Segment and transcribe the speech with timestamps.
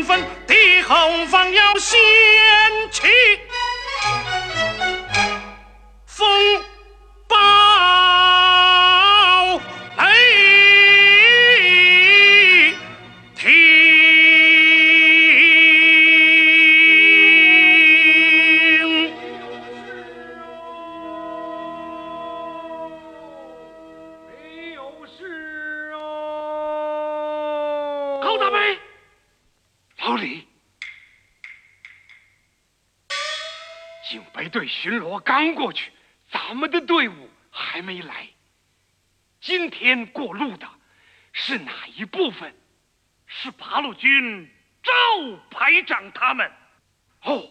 [0.00, 1.96] 身份，敌后方要西
[34.10, 35.92] 警备队巡逻刚过去，
[36.32, 38.26] 咱们的队伍还没来。
[39.40, 40.68] 今天过路的
[41.32, 42.52] 是哪一部分？
[43.28, 44.92] 是八路军赵
[45.52, 46.50] 排长他们，
[47.22, 47.48] 哦，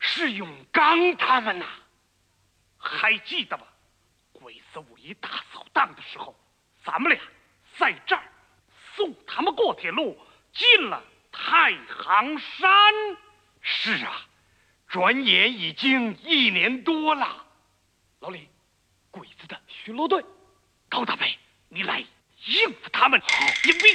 [0.00, 1.66] 是永刚他们呐、
[2.76, 3.64] 还记得吧？
[4.32, 6.36] 鬼子五一大扫荡的时候，
[6.82, 7.22] 咱们俩
[7.78, 8.24] 在这儿
[8.96, 10.18] 送他们过铁路，
[10.52, 12.92] 进了太行山。
[13.60, 14.26] 是啊，
[14.90, 17.46] 转眼已经一年多了。
[18.18, 18.48] 老李，
[19.12, 20.24] 鬼子的巡逻队，
[20.88, 22.04] 高大伟，你来
[22.46, 23.22] 应付他们。
[23.66, 23.94] 迎兵。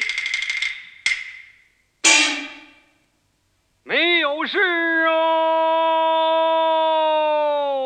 [3.84, 4.58] 没有事
[5.10, 5.86] 哦。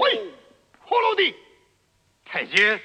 [0.03, 0.31] 喂，
[0.79, 1.35] 霍老弟
[2.23, 2.79] 太君，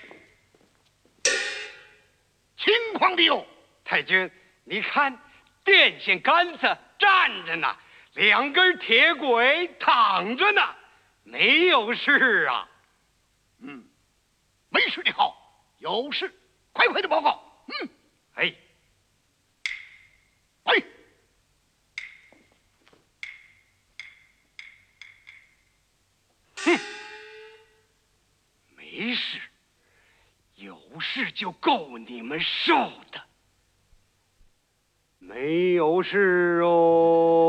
[2.57, 3.47] 情况的哟。
[3.85, 4.31] 太君，
[4.65, 5.21] 你看
[5.65, 7.77] 电线杆子站着呢，
[8.15, 10.63] 两根铁轨躺着呢，
[11.25, 12.69] 没有事啊。
[13.59, 13.85] 嗯，
[14.71, 15.37] 没事的好，
[15.79, 16.33] 有事
[16.73, 17.65] 快快的报告。
[17.67, 17.89] 嗯，
[18.35, 18.55] 哎，
[20.65, 20.85] 喂，
[28.77, 29.41] 没事，
[30.55, 32.75] 有事就够你们受
[33.11, 33.21] 的。
[35.19, 37.44] 没有事哦，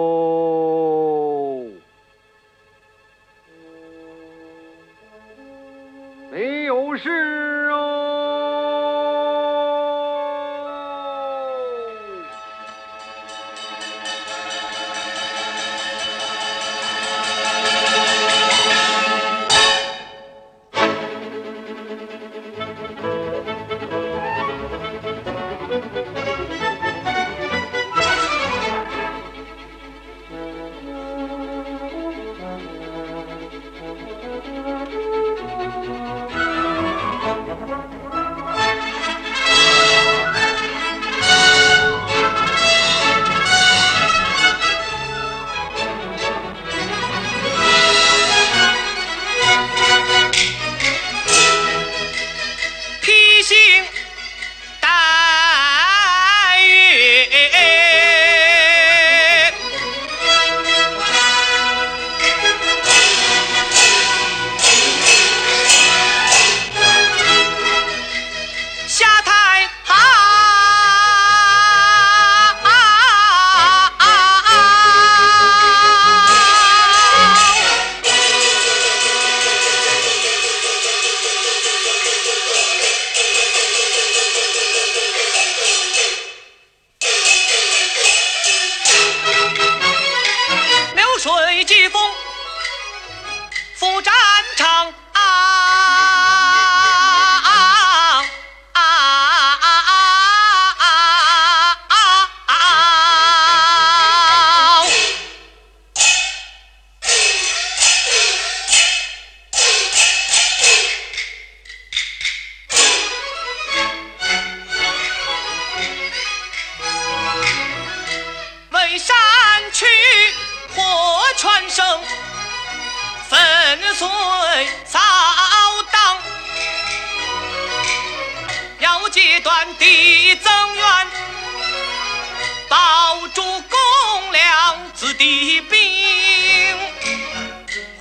[135.17, 136.77] 的兵，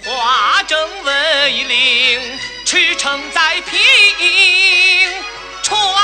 [0.04, 3.78] 化整为零，驰骋在平，
[5.62, 6.03] 川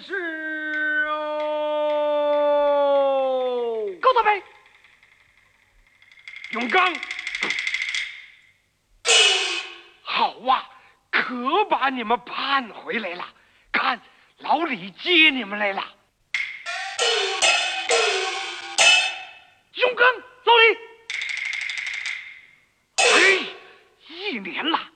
[0.00, 0.14] 是
[1.08, 1.18] 哦，
[4.00, 4.42] 高大伟。
[6.50, 6.94] 永刚。
[10.02, 10.70] 好啊，
[11.10, 13.26] 可把你们盼回来了，
[13.72, 14.00] 看
[14.38, 15.84] 老李接你们来了。
[19.74, 20.06] 永刚，
[20.44, 20.78] 老李。
[22.98, 23.44] 哎，
[24.06, 24.87] 一年了。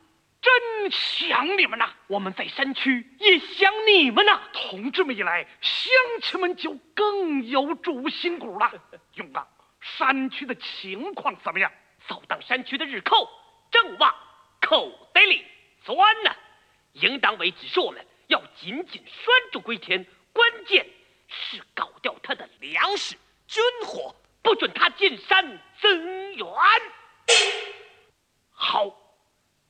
[0.92, 1.90] 想你们呐！
[2.06, 4.40] 我们在山区也想你们呐。
[4.52, 5.90] 同志们一来，乡
[6.22, 8.70] 亲们就更有主心骨了。
[9.14, 9.48] 勇刚，
[9.80, 11.72] 山区的情况怎么样？
[12.06, 13.28] 扫荡山区的日寇
[13.70, 14.14] 正往
[14.60, 15.44] 口袋里
[15.82, 16.34] 钻呢。
[16.92, 20.86] 应当为指示我们要紧紧拴住归田，关键
[21.26, 26.46] 是搞掉他的粮食、军火，不准他进山增援。
[28.50, 28.94] 好，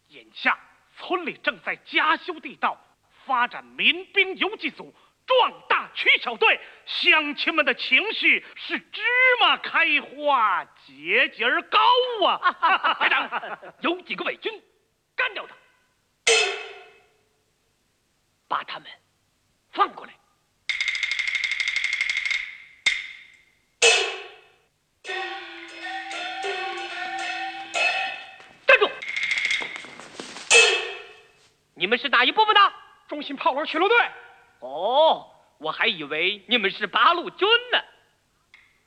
[0.09, 0.59] 眼下
[1.03, 2.79] 村里正在加修地道，
[3.27, 4.95] 发展民兵游击组，
[5.27, 9.03] 壮大区小队，乡亲们的情绪是芝
[9.41, 11.79] 麻开花，节节儿高
[12.29, 12.53] 啊！
[13.01, 13.29] 排长，
[13.81, 14.63] 有几个伪军，
[15.17, 15.57] 干掉他，
[18.47, 18.89] 把他们
[19.73, 20.13] 放过来。
[31.93, 32.61] 们是哪一部分的？
[33.07, 33.99] 中心炮楼巡逻队。
[34.61, 35.27] 哦，
[35.59, 37.79] 我还以为你们是八路军呢。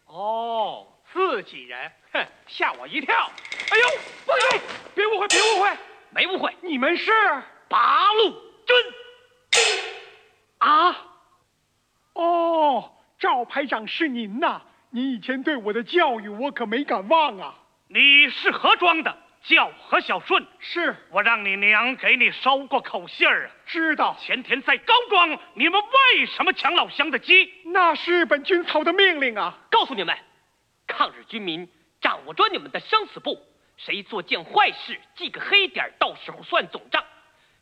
[0.08, 3.30] 哦，自己人，哼，吓我一跳。
[3.70, 3.88] 哎呦，
[4.26, 4.60] 不对，
[4.96, 5.78] 别误会，别误会，
[6.10, 7.12] 没误会，你们是
[7.70, 8.32] 八路
[8.66, 8.76] 军。
[10.58, 10.98] 啊？
[12.14, 14.64] 哦，赵排长是您呐！
[14.90, 17.54] 您以前对我的教育，我可没敢忘啊。
[17.88, 19.16] 你是何庄的？
[19.48, 20.46] 叫何小顺。
[20.60, 23.52] 是我让你娘给你捎过口信儿啊。
[23.66, 27.54] 知道，前天在高庄，你们为什么抢老乡的鸡？
[27.66, 29.58] 那是日本军曹的命令啊。
[29.72, 30.18] 告诉你们，
[30.88, 31.70] 抗日军民
[32.02, 33.42] 掌握着你们的生死簿，
[33.78, 37.02] 谁做件坏事记个黑点儿，到时候算总账；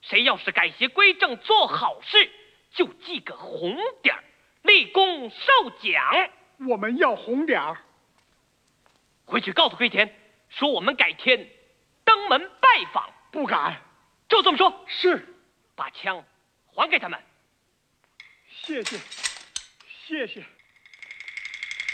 [0.02, 2.30] 谁要是改邪归正做好事，
[2.74, 4.24] 就记个红点儿，
[4.64, 6.04] 立功受奖。
[6.68, 7.78] 我们要红点儿。
[9.26, 10.14] 回去告诉龟田，
[10.50, 11.48] 说我们改天
[12.14, 13.12] 登门拜访。
[13.32, 13.82] 不敢。
[14.30, 14.86] 就这么说。
[14.88, 15.36] 是。
[15.76, 16.24] 把枪
[16.68, 17.20] 还给他们。
[18.48, 19.00] 谢谢，
[20.06, 20.46] 谢谢。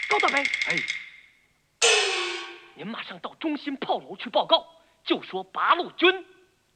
[0.10, 0.76] 高大飞，哎，
[2.76, 4.68] 您马上到中心炮楼去报告，
[5.06, 6.26] 就说八路军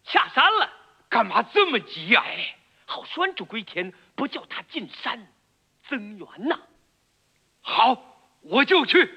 [0.06, 0.72] 下山了。
[1.10, 5.28] 干嘛这么急呀、哎，好拴住归田，不叫他进山
[5.90, 6.58] 增援呐。
[7.60, 9.14] 好，我就去。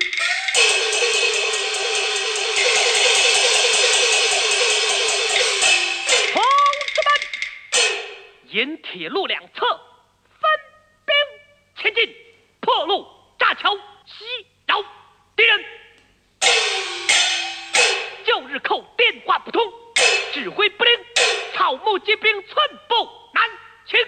[8.56, 9.66] 沿铁路两侧
[10.40, 10.50] 分
[11.04, 11.14] 兵
[11.76, 12.16] 前进，
[12.62, 13.06] 破路，
[13.38, 14.24] 炸桥，袭
[14.66, 14.82] 扰
[15.36, 15.62] 敌人。
[18.24, 19.62] 旧日寇电话不通，
[20.32, 20.98] 指挥不灵，
[21.52, 22.94] 草木皆兵，寸步
[23.34, 23.44] 难
[23.84, 23.98] 行。